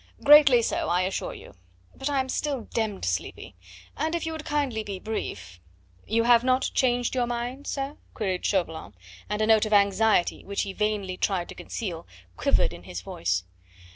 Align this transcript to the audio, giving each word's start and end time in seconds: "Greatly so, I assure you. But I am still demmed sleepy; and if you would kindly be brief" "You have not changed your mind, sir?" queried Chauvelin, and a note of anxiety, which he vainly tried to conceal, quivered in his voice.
"Greatly 0.23 0.63
so, 0.63 0.89
I 0.89 1.01
assure 1.03 1.35
you. 1.35 1.53
But 1.95 2.09
I 2.09 2.19
am 2.19 2.27
still 2.27 2.63
demmed 2.73 3.05
sleepy; 3.05 3.53
and 3.95 4.15
if 4.15 4.25
you 4.25 4.31
would 4.31 4.45
kindly 4.45 4.83
be 4.83 4.97
brief" 4.97 5.59
"You 6.07 6.23
have 6.23 6.43
not 6.43 6.71
changed 6.73 7.13
your 7.13 7.27
mind, 7.27 7.67
sir?" 7.67 7.97
queried 8.15 8.43
Chauvelin, 8.43 8.95
and 9.29 9.43
a 9.43 9.45
note 9.45 9.67
of 9.67 9.73
anxiety, 9.73 10.43
which 10.43 10.63
he 10.63 10.73
vainly 10.73 11.17
tried 11.17 11.49
to 11.49 11.53
conceal, 11.55 12.07
quivered 12.35 12.73
in 12.73 12.81
his 12.85 13.01
voice. 13.01 13.43